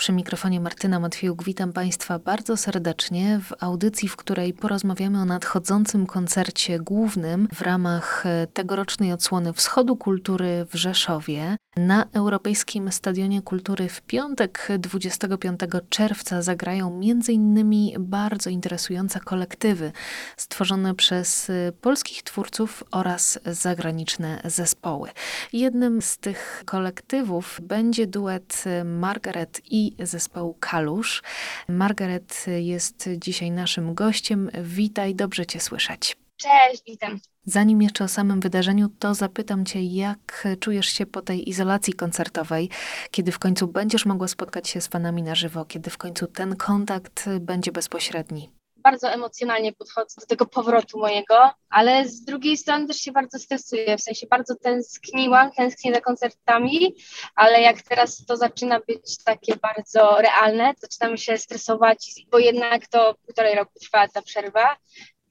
[0.00, 6.06] Przy mikrofonie Martyna Matwiejuk witam Państwa bardzo serdecznie w audycji, w której porozmawiamy o nadchodzącym
[6.06, 11.56] koncercie głównym w ramach e, tegorocznej odsłony Wschodu Kultury w Rzeszowie.
[11.76, 17.74] Na Europejskim Stadionie Kultury w piątek 25 czerwca zagrają m.in.
[17.98, 19.92] bardzo interesujące kolektywy
[20.36, 25.10] stworzone przez e, polskich twórców oraz zagraniczne zespoły.
[25.52, 31.22] Jednym z tych kolektywów będzie duet Margaret i zespołu Kalusz.
[31.68, 34.50] Margaret jest dzisiaj naszym gościem.
[34.62, 36.16] Witaj, dobrze Cię słyszeć.
[36.36, 37.20] Cześć, witam.
[37.44, 42.70] Zanim jeszcze o samym wydarzeniu, to zapytam Cię, jak czujesz się po tej izolacji koncertowej,
[43.10, 46.56] kiedy w końcu będziesz mogła spotkać się z fanami na żywo, kiedy w końcu ten
[46.56, 48.50] kontakt będzie bezpośredni?
[48.82, 53.96] Bardzo emocjonalnie podchodzę do tego powrotu mojego, ale z drugiej strony też się bardzo stresuję,
[53.96, 56.94] w sensie bardzo tęskniłam, tęsknię za koncertami,
[57.34, 63.14] ale jak teraz to zaczyna być takie bardzo realne, zaczynam się stresować, bo jednak to
[63.26, 64.76] półtorej roku trwa ta przerwa,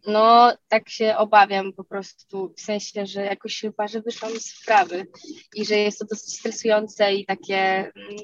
[0.07, 5.07] no, tak się obawiam po prostu, w sensie, że jakoś chyba, że wyszłam z wprawy
[5.55, 8.17] i że jest to dosyć stresujące i takie mm,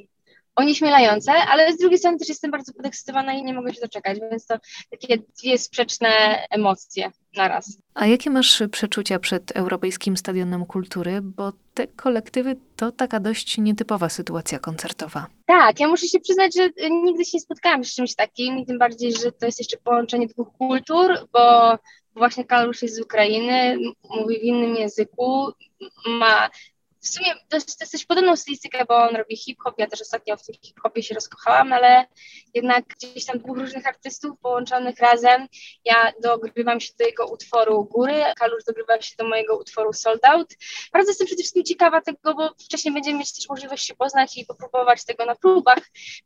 [0.56, 4.46] onieśmielające, ale z drugiej strony też jestem bardzo podekscytowana i nie mogę się doczekać, więc
[4.46, 4.56] to
[4.92, 6.10] takie dwie sprzeczne
[6.50, 7.78] emocje naraz.
[7.94, 11.20] A jakie masz przeczucia przed Europejskim Stadionem Kultury?
[11.22, 15.28] Bo te kolektywy to taka dość nietypowa sytuacja koncertowa.
[15.46, 18.80] Tak, ja muszę się przyznać, że nigdy się nie spotkałam z czymś takim i tym
[18.80, 21.78] bardziej, że to jest jeszcze połączenie dwóch kultur, bo
[22.16, 23.78] właśnie Kalusz jest z Ukrainy,
[24.10, 25.52] mówi w innym języku,
[26.08, 26.50] ma
[27.06, 30.56] w sumie jest dosyć podobną stylistykę, bo on robi hip-hop, ja też ostatnio w tym
[30.62, 32.06] hip-hopie się rozkochałam, ale
[32.54, 35.48] jednak gdzieś tam dwóch różnych artystów połączonych razem,
[35.86, 40.54] ja dogrywam się do jego utworu Góry, Kalusz dogrywa się do mojego utworu Sold Out.
[40.94, 44.46] Bardzo jestem przede wszystkim ciekawa tego, bo wcześniej będziemy mieć też możliwość się poznać i
[44.46, 45.80] popróbować tego na próbach,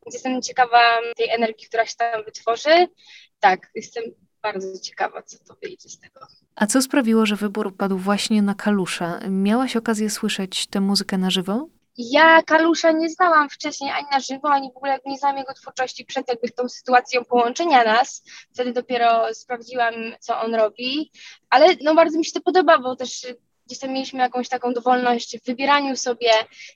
[0.06, 2.88] więc jestem ciekawa tej energii, która się tam wytworzy.
[3.40, 4.04] Tak, jestem
[4.42, 6.20] bardzo ciekawa, co to wyjdzie z tego.
[6.56, 9.20] A co sprawiło, że wybór padł właśnie na Kalusza?
[9.30, 11.68] Miałaś okazję słyszeć tę muzykę na żywo?
[11.98, 16.06] Ja Kalusza nie znałam wcześniej ani na żywo, ani w ogóle nie znałam jego twórczości
[16.06, 18.24] przed jakby tą sytuacją połączenia nas.
[18.54, 21.12] Wtedy dopiero sprawdziłam, co on robi,
[21.50, 23.28] ale no bardzo mi się to podoba, bo też
[23.66, 26.32] gdzieś tam mieliśmy jakąś taką dowolność w wybieraniu sobie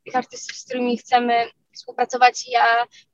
[0.06, 2.48] tych artystów, z którymi chcemy współpracować.
[2.48, 2.66] Ja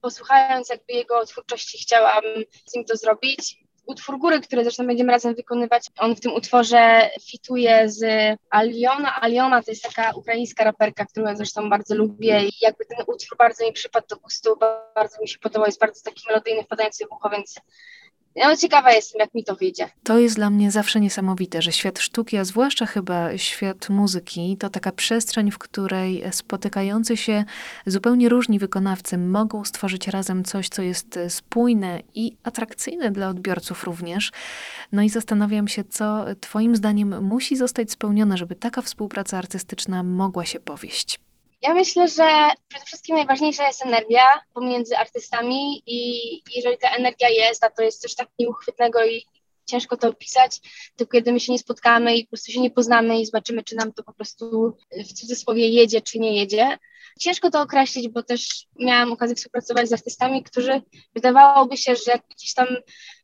[0.01, 2.23] posłuchając jakby jego twórczości chciałam
[2.65, 5.83] z nim to zrobić utwór Góry, który zresztą będziemy razem wykonywać.
[5.97, 8.03] On w tym utworze fituje z
[8.49, 9.21] Aliona.
[9.21, 13.65] Aliona to jest taka ukraińska raperka, którą zresztą bardzo lubię i jakby ten utwór bardzo
[13.65, 14.57] mi przypadł do gustu,
[14.95, 17.55] bardzo mi się podobał, jest bardzo taki melodyjny, wpadający w ucho, więc
[18.35, 19.89] no, ciekawa jestem, jak mi to wyjdzie.
[20.03, 24.69] To jest dla mnie zawsze niesamowite, że świat sztuki, a zwłaszcza chyba świat muzyki, to
[24.69, 27.45] taka przestrzeń, w której spotykający się
[27.85, 34.31] zupełnie różni wykonawcy mogą stworzyć razem coś, co jest spójne i atrakcyjne dla odbiorców również.
[34.91, 40.45] No i zastanawiam się, co Twoim zdaniem musi zostać spełnione, żeby taka współpraca artystyczna mogła
[40.45, 41.19] się powieść.
[41.61, 46.21] Ja myślę, że przede wszystkim najważniejsza jest energia pomiędzy artystami i
[46.55, 49.25] jeżeli ta energia jest, a to jest coś tak nieuchwytnego i
[49.65, 50.59] ciężko to opisać,
[50.95, 53.75] to kiedy my się nie spotkamy i po prostu się nie poznamy i zobaczymy, czy
[53.75, 54.77] nam to po prostu
[55.09, 56.77] w cudzysłowie jedzie, czy nie jedzie.
[57.19, 60.81] Ciężko to określić, bo też miałam okazję współpracować z artystami, którzy
[61.15, 62.67] wydawałoby się, że gdzieś tam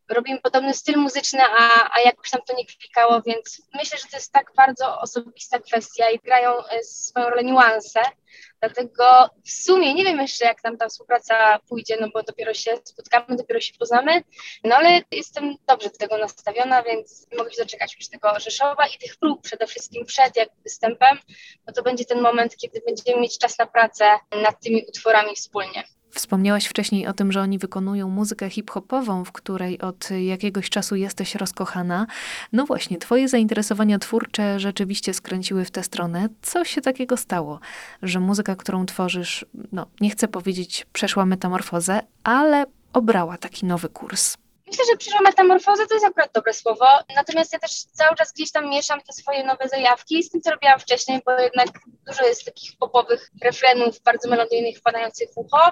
[0.10, 4.18] robimy podobny styl muzyczny, a, a jakoś tam to nie klikało, więc myślę, że to
[4.18, 8.00] jest tak bardzo osobista kwestia i grają e, swoją rolę niuanse.
[8.60, 12.78] Dlatego w sumie nie wiem jeszcze, jak nam ta współpraca pójdzie, no bo dopiero się
[12.84, 14.24] spotkamy, dopiero się poznamy,
[14.64, 18.98] no ale jestem dobrze do tego nastawiona, więc mogę się doczekać już tego Rzeszowa i
[18.98, 21.18] tych prób przede wszystkim przed jak występem,
[21.66, 25.84] bo to będzie ten moment, kiedy będziemy mieć czas na pracę nad tymi utworami wspólnie.
[26.16, 31.36] Wspomniałaś wcześniej o tym, że oni wykonują muzykę hip-hopową, w której od jakiegoś czasu jesteś
[31.36, 32.08] rozkochana.
[32.54, 36.30] No właśnie, twoje zainteresowania twórcze rzeczywiście skręciły w tę stronę.
[36.42, 37.60] Co się takiego stało,
[38.02, 44.38] że muzyka, którą tworzysz, no nie chcę powiedzieć przeszła metamorfozę, ale obrała taki nowy kurs?
[44.68, 46.86] Myślę, że przyszła metamorfoza to jest akurat dobre słowo,
[47.16, 50.52] natomiast ja też cały czas gdzieś tam mieszam te swoje nowe zajawki z tym, co
[50.52, 51.68] robiłam wcześniej, bo jednak
[52.08, 55.72] dużo jest takich popowych refrenów, bardzo melodyjnych, wpadających w ucho.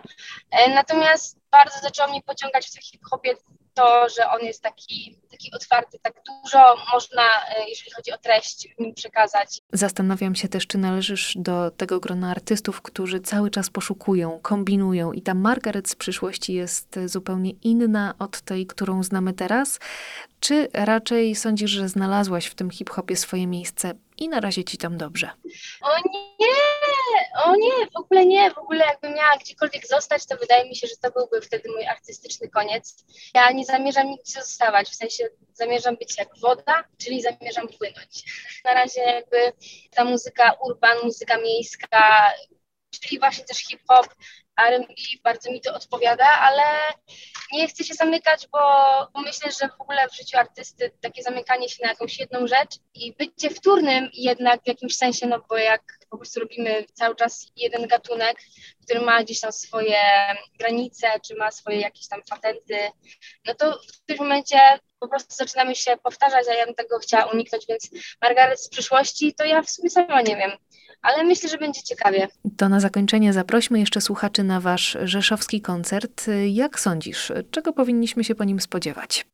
[0.52, 3.36] E, natomiast bardzo zaczęło mnie pociągać w hip-hopie
[3.74, 6.14] to, że on jest taki taki otwarty, tak
[6.44, 9.62] dużo można, e, jeżeli chodzi o treść, mi przekazać.
[9.74, 15.22] Zastanawiam się też, czy należysz do tego grona artystów, którzy cały czas poszukują, kombinują i
[15.22, 19.80] ta Margaret z przyszłości jest zupełnie inna od tej, którą znamy teraz?
[20.40, 24.98] Czy raczej sądzisz, że znalazłaś w tym hip-hopie swoje miejsce i na razie ci tam
[24.98, 25.30] dobrze?
[25.82, 26.44] O nie,
[27.44, 30.88] o nie, w ogóle nie, w ogóle jakbym miała gdziekolwiek zostać, to wydaje mi się,
[30.88, 33.06] że to byłby wtedy mój artystyczny koniec.
[33.34, 38.24] Ja nie zamierzam nigdzie zostawać, w sensie zamierzam być jak woda, czyli zamierzam płynąć.
[38.66, 39.54] Na razie jakby
[39.92, 42.34] ta muzyka urban, muzyka miejska,
[42.92, 44.08] czyli właśnie też hip-hop,
[44.58, 44.94] R&B
[45.24, 46.64] bardzo mi to odpowiada, ale
[47.52, 48.60] nie chcę się zamykać, bo,
[49.22, 53.14] myślę, że w ogóle w życiu artysty takie zamykanie się na jakąś jedną rzecz i
[53.14, 57.88] bycie wtórnym jednak w jakimś sensie, no bo jak po prostu robimy cały czas jeden
[57.88, 58.38] gatunek,
[58.84, 60.00] który ma gdzieś tam swoje
[60.60, 62.92] granice, czy ma swoje jakieś tam patenty,
[63.46, 64.60] no to w którymś momencie
[65.04, 67.90] po prostu zaczynamy się powtarzać, a ja bym tego chciała uniknąć, więc
[68.22, 70.52] Margaret z przyszłości to ja w sumie sama nie wiem
[71.04, 72.28] ale myślę, że będzie ciekawie.
[72.58, 76.26] To na zakończenie zaprośmy jeszcze słuchaczy na Wasz rzeszowski koncert.
[76.48, 79.26] Jak sądzisz, czego powinniśmy się po nim spodziewać?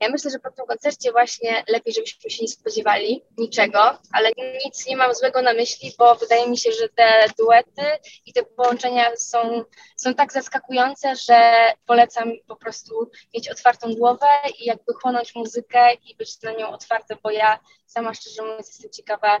[0.00, 4.30] Ja myślę, że po tym koncercie właśnie lepiej, żebyśmy się nie spodziewali niczego, ale
[4.64, 7.82] nic nie mam złego na myśli, bo wydaje mi się, że te duety
[8.26, 9.64] i te połączenia są,
[9.96, 11.52] są tak zaskakujące, że
[11.86, 14.26] polecam po prostu mieć otwartą głowę
[14.58, 18.90] i jakby chłonąć muzykę i być na nią otwarte, bo ja sama szczerze mówiąc jestem
[18.90, 19.40] ciekawa,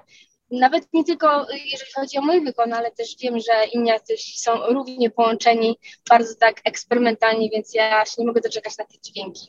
[0.50, 4.66] nawet nie tylko jeżeli chodzi o mój wykon, ale też wiem, że inni artyści są
[4.66, 5.78] równie połączeni,
[6.10, 9.48] bardzo tak eksperymentalni, więc ja się nie mogę doczekać na te dźwięki.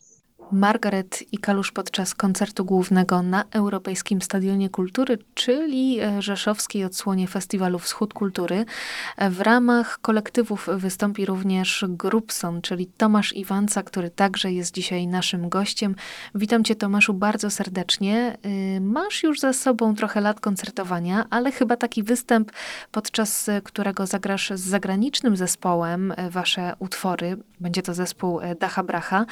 [0.52, 7.80] Margaret i Kalusz podczas koncertu głównego na Europejskim Stadionie Kultury, czyli e, rzeszowskiej odsłonie Festiwalu
[7.80, 8.66] Wschód Kultury.
[9.30, 15.96] W ramach kolektywów wystąpi również Grupson, czyli Tomasz Iwanca, który także jest dzisiaj naszym gościem.
[16.36, 18.38] Witam Cię Tomaszu bardzo serdecznie.
[18.78, 22.52] Y, masz już za sobą trochę lat koncertowania, ale chyba taki występ,
[22.92, 29.26] podczas którego zagrasz z zagranicznym zespołem e, Wasze utwory, będzie to zespół e, Dacha Bracha,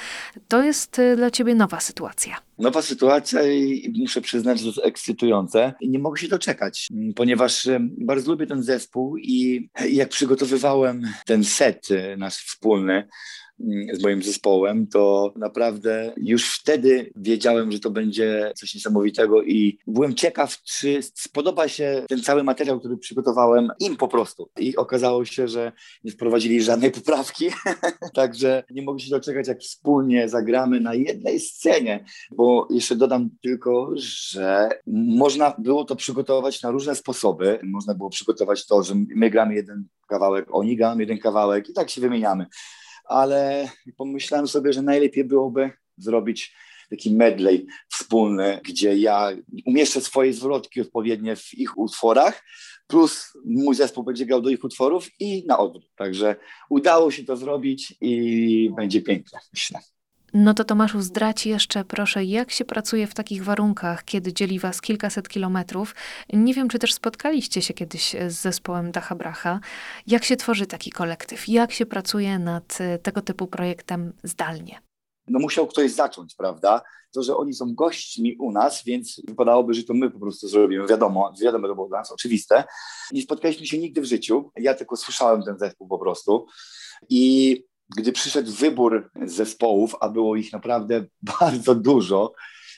[0.47, 2.37] to jest dla ciebie nowa sytuacja?
[2.57, 5.73] Nowa sytuacja i muszę przyznać, że jest ekscytujące.
[5.81, 12.15] Nie mogę się doczekać, ponieważ bardzo lubię ten zespół i jak przygotowywałem ten set y,
[12.17, 13.48] nasz wspólny, Mm,
[13.93, 20.15] z moim zespołem, to naprawdę już wtedy wiedziałem, że to będzie coś niesamowitego i byłem
[20.15, 24.49] ciekaw, czy spodoba się ten cały materiał, który przygotowałem im po prostu.
[24.59, 25.71] I okazało się, że
[26.03, 27.45] nie wprowadzili żadnej poprawki,
[28.15, 33.91] także nie mogę się doczekać, jak wspólnie zagramy na jednej scenie, bo jeszcze dodam tylko,
[33.95, 37.59] że można było to przygotować na różne sposoby.
[37.63, 41.89] Można było przygotować to, że my gramy jeden kawałek, oni grają jeden kawałek i tak
[41.89, 42.45] się wymieniamy
[43.09, 46.53] ale pomyślałem sobie, że najlepiej byłoby zrobić
[46.89, 49.29] taki medley wspólny, gdzie ja
[49.65, 52.43] umieszczę swoje zwrotki odpowiednie w ich utworach,
[52.87, 55.91] plus mój zespół będzie grał do ich utworów i na odwrót.
[55.95, 56.35] Także
[56.69, 59.79] udało się to zrobić i będzie piękne, myślę.
[60.33, 64.81] No to Tomaszu, zdradź jeszcze proszę, jak się pracuje w takich warunkach, kiedy dzieli was
[64.81, 65.95] kilkaset kilometrów.
[66.33, 69.59] Nie wiem, czy też spotkaliście się kiedyś z zespołem Dacha Bracha.
[70.07, 71.47] Jak się tworzy taki kolektyw?
[71.47, 74.81] Jak się pracuje nad e, tego typu projektem zdalnie?
[75.27, 76.81] No musiał ktoś zacząć, prawda?
[77.13, 80.87] To, że oni są gośćmi u nas, więc wypadałoby, że to my po prostu zrobimy.
[80.87, 82.63] Wiadomo, wiadomo, to było dla nas oczywiste.
[83.11, 84.51] Nie spotkaliśmy się nigdy w życiu.
[84.55, 86.45] Ja tylko słyszałem ten zespół po prostu.
[87.09, 87.63] I
[87.97, 91.05] gdy przyszedł wybór zespołów, a było ich naprawdę
[91.39, 92.33] bardzo dużo,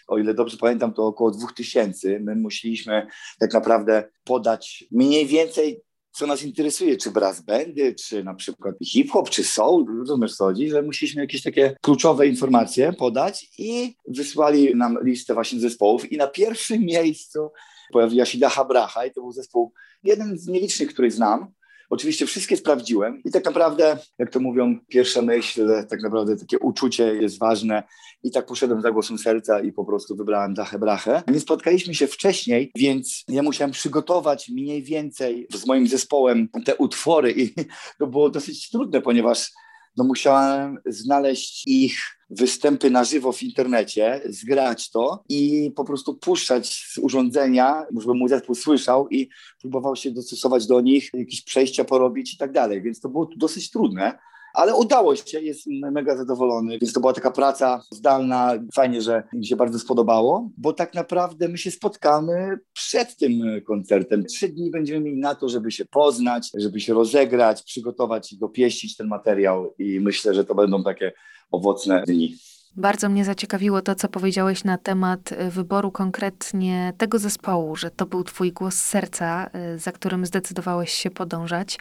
[0.07, 3.07] o ile dobrze pamiętam, to około dwóch tysięcy, my musieliśmy
[3.39, 5.81] tak naprawdę podać mniej więcej
[6.11, 10.69] co nas interesuje, czy brass bandy, czy na przykład hip-hop, czy soul, rozumiesz co chodzi,
[10.69, 16.27] że musieliśmy jakieś takie kluczowe informacje podać i wysłali nam listę właśnie zespołów i na
[16.27, 17.51] pierwszym miejscu
[17.91, 21.53] pojawiła się Daha Bracha i to był zespół, jeden z nielicznych, który znam,
[21.91, 27.15] Oczywiście wszystkie sprawdziłem i tak naprawdę, jak to mówią, pierwsza myśl, tak naprawdę takie uczucie
[27.15, 27.83] jest ważne
[28.23, 31.23] i tak poszedłem za głosem serca i po prostu wybrałem Dachę Brachę.
[31.27, 37.33] Nie spotkaliśmy się wcześniej, więc ja musiałem przygotować mniej więcej z moim zespołem te utwory
[37.37, 37.53] i
[37.99, 39.51] to było dosyć trudne, ponieważ
[39.97, 41.93] no musiałem znaleźć ich
[42.29, 48.29] występy na żywo w internecie, zgrać to i po prostu puszczać z urządzenia, żeby mój
[48.29, 49.29] zespół słyszał i
[49.61, 53.71] próbował się dostosować do nich, jakieś przejścia porobić i tak dalej, więc to było dosyć
[53.71, 54.19] trudne.
[54.53, 58.53] Ale udało się, jest mega zadowolony, więc to była taka praca zdalna.
[58.75, 64.25] Fajnie, że mi się bardzo spodobało, bo tak naprawdę my się spotkamy przed tym koncertem.
[64.25, 68.97] Trzy dni będziemy mieli na to, żeby się poznać, żeby się rozegrać, przygotować i dopieścić
[68.97, 71.11] ten materiał i myślę, że to będą takie
[71.51, 72.35] owocne dni.
[72.75, 78.05] Bardzo mnie zaciekawiło to, co powiedziałeś na temat y, wyboru konkretnie tego zespołu, że to
[78.05, 81.79] był twój głos serca, y, za którym zdecydowałeś się podążać.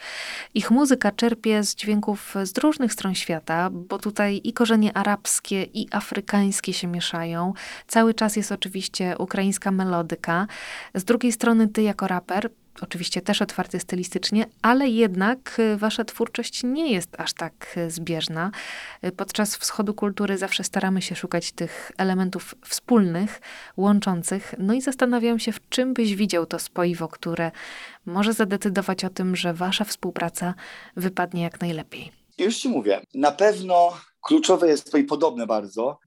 [0.55, 5.89] Ich muzyka czerpie z dźwięków z różnych stron świata, bo tutaj i korzenie arabskie, i
[5.91, 7.53] afrykańskie się mieszają.
[7.87, 10.47] Cały czas jest oczywiście ukraińska melodyka.
[10.95, 12.51] Z drugiej strony ty jako raper
[12.83, 18.51] oczywiście też otwarty stylistycznie, ale jednak y, wasza twórczość nie jest aż tak y, zbieżna.
[19.05, 23.41] Y, podczas wschodu kultury zawsze staramy się szukać tych elementów wspólnych,
[23.77, 24.55] łączących.
[24.59, 27.51] No i zastanawiam się, w czym byś widział to spoiwo, które
[28.07, 30.55] może zadecydować o tym, że wasza współpraca
[30.97, 32.13] wypadnie jak najlepiej.
[32.39, 35.99] Już ci mówię, na pewno kluczowe jest to i podobne bardzo,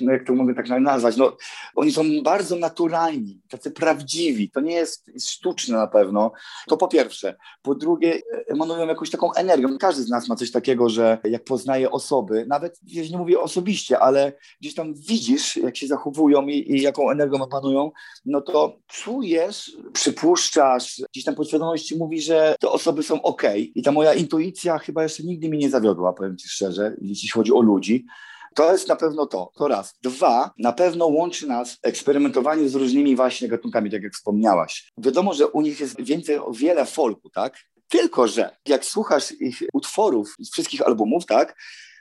[0.00, 1.36] no jak to mogę tak nazwać, no,
[1.74, 6.32] oni są bardzo naturalni, tacy prawdziwi, to nie jest, sztuczne na pewno,
[6.68, 7.36] to po pierwsze.
[7.62, 9.78] Po drugie, emanują jakąś taką energią.
[9.78, 13.98] Każdy z nas ma coś takiego, że jak poznaje osoby, nawet jeśli nie mówię osobiście,
[13.98, 17.90] ale gdzieś tam widzisz, jak się zachowują i, i jaką energią emanują,
[18.24, 23.42] no to czujesz, przypuszczasz, gdzieś tam podświadomości mówi, że te osoby są ok.
[23.74, 27.52] I ta moja intuicja chyba jeszcze nigdy mi nie zawiodła, powiem ci szczerze, jeśli chodzi
[27.52, 28.06] o ludzi.
[28.54, 29.50] To jest na pewno to.
[29.54, 29.94] To raz.
[30.02, 34.92] Dwa, na pewno łączy nas eksperymentowanie z różnymi właśnie gatunkami, tak jak wspomniałaś.
[34.98, 37.58] Wiadomo, że u nich jest więcej, wiele folku, tak?
[37.88, 41.56] Tylko, że jak słuchasz ich utworów z wszystkich albumów, tak?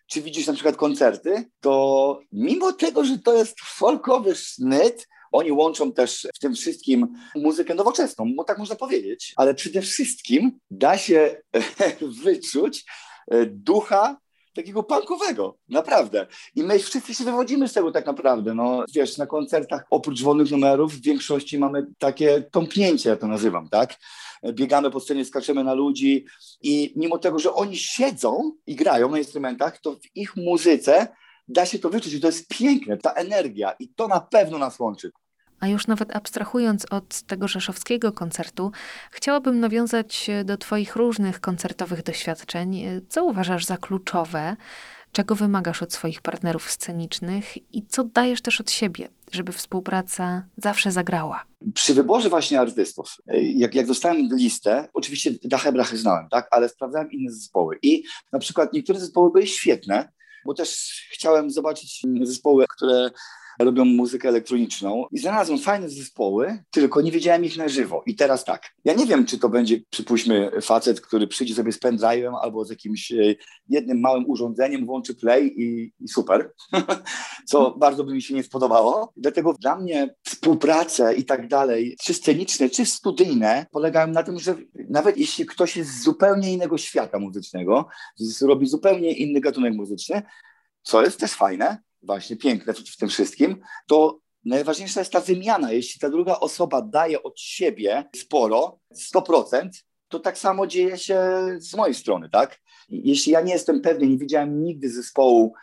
[0.07, 5.93] Czy widzisz na przykład koncerty, to mimo tego, że to jest folkowy sznyt, oni łączą
[5.93, 11.41] też w tym wszystkim muzykę nowoczesną, bo tak można powiedzieć, ale przede wszystkim da się
[12.23, 12.85] wyczuć
[13.47, 14.17] ducha
[14.53, 16.27] takiego punkowego, naprawdę.
[16.55, 18.53] I my wszyscy się wywodzimy z tego tak naprawdę.
[18.53, 23.69] No, wiesz, na koncertach oprócz wolnych numerów w większości mamy takie tąpnięcie, ja to nazywam,
[23.69, 23.95] tak?
[24.53, 26.25] Biegamy po scenie, skaczemy na ludzi
[26.61, 31.07] i mimo tego, że oni siedzą i grają na instrumentach, to w ich muzyce
[31.47, 32.13] da się to wyczuć.
[32.13, 35.11] I to jest piękne, ta energia i to na pewno nas łączy.
[35.61, 38.71] A już nawet abstrahując od tego rzeszowskiego koncertu,
[39.11, 42.83] chciałabym nawiązać do Twoich różnych koncertowych doświadczeń.
[43.09, 44.55] Co uważasz za kluczowe?
[45.11, 50.91] Czego wymagasz od swoich partnerów scenicznych i co dajesz też od siebie, żeby współpraca zawsze
[50.91, 51.45] zagrała?
[51.73, 53.17] Przy wyborze właśnie artystów,
[53.55, 58.39] jak, jak dostałem listę, oczywiście Dachę Brachę znałem, tak, ale sprawdzałem inne zespoły i na
[58.39, 60.11] przykład niektóre zespoły były świetne,
[60.45, 63.09] bo też chciałem zobaczyć zespoły, które
[63.59, 68.03] robią muzykę elektroniczną i znalazłem fajne zespoły, tylko nie wiedziałem ich na żywo.
[68.05, 71.79] I teraz tak, ja nie wiem, czy to będzie, przypuśćmy, facet, który przyjdzie sobie z
[71.79, 73.35] pendrive'em albo z jakimś e,
[73.69, 76.53] jednym małym urządzeniem, włączy play i, i super,
[77.49, 79.13] co bardzo by mi się nie spodobało.
[79.17, 84.55] Dlatego dla mnie współprace i tak dalej, czy sceniczne, czy studyjne, polegają na tym, że
[84.89, 87.87] nawet jeśli ktoś jest z zupełnie innego świata muzycznego,
[88.41, 90.21] robi zupełnie inny gatunek muzyczny,
[90.83, 95.71] co jest też fajne, właśnie piękne w tym wszystkim, to najważniejsza jest ta wymiana.
[95.71, 98.79] Jeśli ta druga osoba daje od siebie sporo,
[99.15, 99.69] 100%,
[100.07, 101.19] to tak samo dzieje się
[101.57, 102.61] z mojej strony, tak?
[102.89, 105.53] Jeśli ja nie jestem pewny, nie widziałem nigdy zespołu,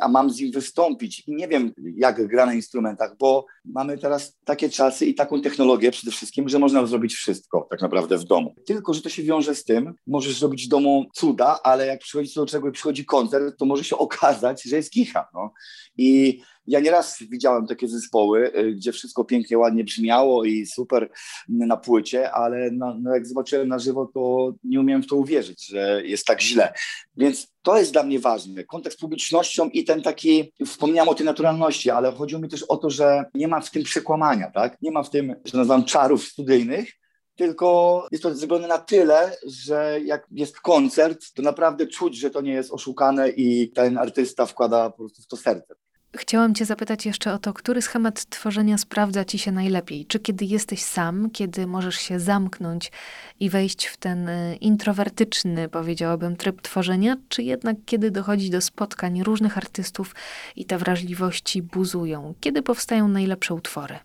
[0.00, 4.38] a mam z nim wystąpić i nie wiem, jak gra na instrumentach, bo mamy teraz
[4.44, 8.54] takie czasy i taką technologię przede wszystkim, że można zrobić wszystko tak naprawdę w domu.
[8.66, 12.34] Tylko, że to się wiąże z tym, możesz zrobić w domu cuda, ale jak przychodzi
[12.34, 15.28] do czego i przychodzi koncert, to może się okazać, że jest kicha.
[15.34, 15.52] No.
[15.96, 21.10] I ja nieraz widziałem takie zespoły, y, gdzie wszystko pięknie, ładnie brzmiało i super
[21.48, 25.66] na płycie, ale no, no jak zobaczyłem na żywo, to nie umiałem w to uwierzyć,
[25.66, 26.72] że jest tak źle.
[27.16, 28.64] Więc to jest dla mnie ważne.
[28.64, 32.76] Kontakt z publicznością i ten taki, wspomniałem o tej naturalności, ale chodziło mi też o
[32.76, 34.76] to, że nie ma w tym przekłamania, tak?
[34.82, 36.92] Nie ma w tym, że nazywam czarów studyjnych,
[37.36, 42.40] tylko jest to zrobione na tyle, że jak jest koncert, to naprawdę czuć, że to
[42.40, 45.74] nie jest oszukane i ten artysta wkłada po prostu w to serce.
[46.16, 50.06] Chciałam Cię zapytać jeszcze o to, który schemat tworzenia sprawdza Ci się najlepiej?
[50.06, 52.92] Czy kiedy jesteś sam, kiedy możesz się zamknąć
[53.40, 59.22] i wejść w ten y, introwertyczny, powiedziałabym, tryb tworzenia, czy jednak kiedy dochodzi do spotkań
[59.22, 60.14] różnych artystów
[60.56, 62.34] i te wrażliwości buzują?
[62.40, 63.98] Kiedy powstają najlepsze utwory?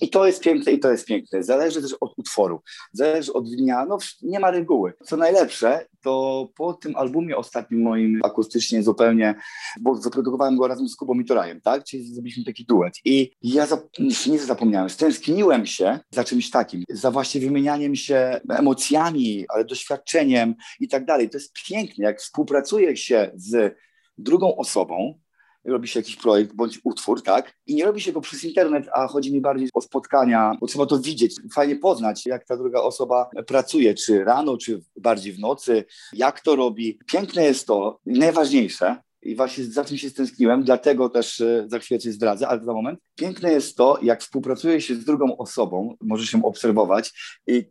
[0.00, 1.42] I to jest piękne, i to jest piękne.
[1.42, 2.60] Zależy też od utworu,
[2.92, 4.92] zależy od dnia, no nie ma reguły.
[5.04, 9.34] Co najlepsze, to po tym albumie ostatnim moim akustycznie zupełnie,
[9.80, 11.84] bo zaprodukowałem go razem z Kubą Mitorajem, tak?
[11.84, 12.94] Czyli zrobiliśmy taki duet.
[13.04, 13.80] I ja zap
[14.26, 20.88] nie zapomniałem, stęskniłem się za czymś takim, za właśnie wymienianiem się emocjami, ale doświadczeniem i
[20.88, 21.30] tak dalej.
[21.30, 23.74] To jest piękne, jak współpracuje się z
[24.18, 25.21] drugą osobą,
[25.64, 27.54] robi się jakiś projekt bądź utwór, tak?
[27.66, 30.86] I nie robi się go przez internet, a chodzi mi bardziej o spotkania, bo trzeba
[30.86, 35.84] to widzieć, fajnie poznać, jak ta druga osoba pracuje, czy rano, czy bardziej w nocy,
[36.12, 36.98] jak to robi.
[37.06, 42.00] Piękne jest to, najważniejsze, i właśnie za tym się stęskniłem, dlatego też e, za chwilę
[42.00, 43.00] coś zdradzę, ale za moment.
[43.14, 47.12] Piękne jest to, jak współpracuje się z drugą osobą, możesz ją obserwować
[47.46, 47.64] i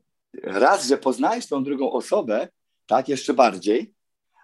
[0.43, 2.47] raz, że poznajesz tą drugą osobę,
[2.85, 3.93] tak, jeszcze bardziej,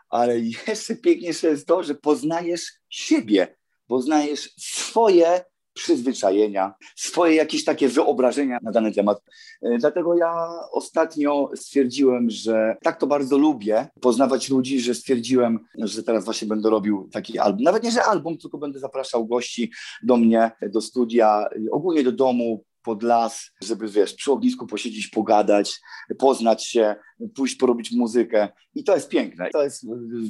[0.09, 3.55] ale jeszcze piękniejsze jest to, że poznajesz siebie,
[3.87, 5.41] poznajesz swoje
[5.77, 9.21] przyzwyczajenia, swoje jakieś takie wyobrażenia na dany temat.
[9.61, 16.03] E, dlatego ja ostatnio stwierdziłem, że tak to bardzo lubię poznawać ludzi, że stwierdziłem, że
[16.03, 17.63] teraz właśnie będę robił taki album.
[17.63, 19.71] Nawet nie, że album, tylko będę zapraszał gości
[20.03, 25.79] do mnie, do studia, ogólnie do domu, pod las, żeby wiesz, przy ognisku posiedzieć, pogadać,
[26.17, 26.95] poznać się,
[27.35, 28.49] pójść porobić muzykę.
[28.75, 29.49] I to jest piękne.
[29.49, 29.85] To jest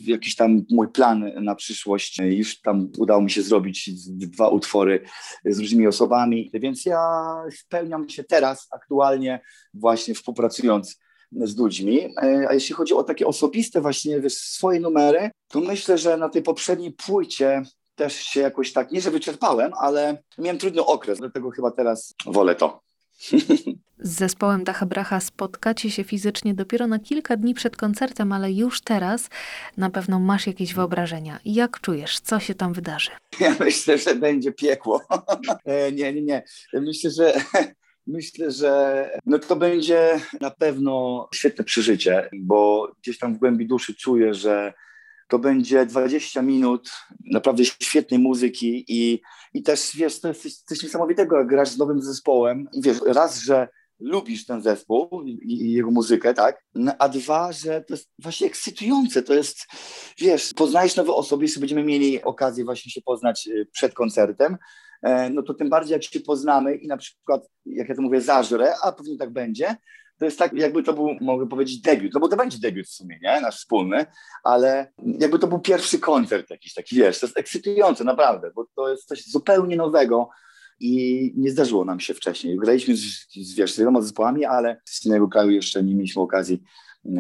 [0.06, 2.20] jakiś tam mój plan na przyszłość.
[2.20, 5.04] Już tam udało mi się zrobić dwa utwory
[5.46, 7.00] z różnymi osobami, więc ja
[7.58, 9.42] spełniam się teraz aktualnie
[9.74, 11.00] właśnie współpracując
[11.32, 12.14] z ludźmi.
[12.50, 16.44] A jeśli chodzi o takie osobiste właśnie wiesz, swoje numery, to myślę, że na tej
[16.44, 17.64] poprzedniej płycie
[17.98, 22.56] też się jakoś tak, nie że wyczerpałem, ale miałem trudny okres, dlatego chyba teraz wolę
[22.56, 22.82] to.
[24.00, 28.82] Z zespołem Dacha Bracha spotkacie się fizycznie dopiero na kilka dni przed koncertem, ale już
[28.82, 29.30] teraz
[29.78, 31.40] na pewno masz jakieś wyobrażenia.
[31.46, 33.12] Jak czujesz, co się tam wydarzy?
[33.40, 35.02] Ja myślę, że będzie piekło.
[35.66, 36.44] E, nie, nie, nie.
[36.74, 37.34] Myślę, że
[38.08, 43.96] Myślę, że no to będzie na pewno świetne przeżycie, bo gdzieś tam w głębi duszy
[43.96, 44.74] czuję, że
[45.28, 46.92] to będzie 20 minut
[47.32, 49.22] naprawdę świetnej muzyki i,
[49.54, 53.40] i też, wiesz, to jest coś niesamowitego, jak grasz z nowym zespołem i wiesz, raz,
[53.40, 53.68] że
[54.00, 59.24] lubisz ten zespół i, jego muzykę, tak, no, a dwa, że to jest właśnie ekscytujące,
[59.24, 59.58] to jest,
[60.18, 64.58] wiesz, poznajesz nowe osoby, jeśli będziemy mieli okazję właśnie się poznać y, przed koncertem,
[65.04, 68.22] e, no to tym bardziej jak się poznamy i na przykład, jak ja to mówię,
[68.22, 69.76] zażrę, a pewnie tak będzie,
[70.20, 72.94] to jest tak, jakby to był, mogę powiedzieć, debiut, no bo to będzie debiut w
[72.94, 74.06] sumie, nie, nasz wspólny,
[74.44, 78.90] ale jakby to był pierwszy koncert jakiś taki, wiesz, to jest ekscytujące, naprawdę, bo to
[78.90, 80.30] jest coś zupełnie nowego
[80.80, 82.58] i nie zdarzyło nam się wcześniej.
[82.58, 86.64] Graliśmy z, z, wiesz, z wieloma zespołami, ale z innego kraju jeszcze nie mieliśmy okazji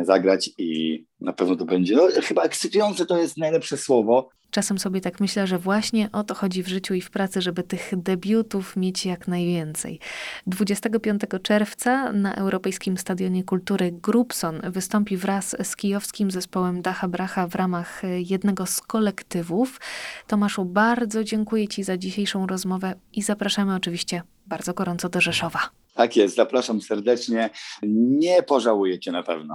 [0.03, 4.29] zagrać i na pewno to będzie, no chyba ekscytujące to jest najlepsze słowo.
[4.51, 7.63] Czasem sobie tak myślę, że właśnie o to chodzi w życiu i w pracy, żeby
[7.63, 9.99] tych debiutów mieć jak najwięcej.
[10.47, 17.55] 25 czerwca na Europejskim Stadionie Kultury Grupson wystąpi wraz z kijowskim zespołem Dacha Bracha w
[17.55, 19.79] ramach jednego z kolektywów.
[20.27, 25.59] Tomaszu, bardzo dziękuję Ci za dzisiejszą rozmowę i zapraszamy oczywiście bardzo gorąco do Rzeszowa.
[25.97, 27.49] Tak jest, zapraszam serdecznie.
[27.83, 29.53] Nie pożałujecie na pewno.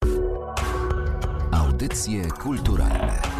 [1.62, 3.37] Audycje kulturalne.